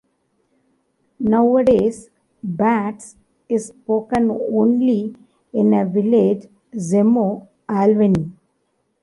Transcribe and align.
Nowadays, 1.19 2.09
Bats 2.43 3.17
is 3.47 3.67
spoken 3.67 4.31
only 4.31 5.15
in 5.53 5.75
a 5.75 5.85
village 5.85 6.47
Zemo 6.73 7.47
Alvani. 7.69 8.31